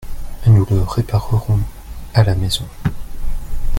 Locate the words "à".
2.15-2.23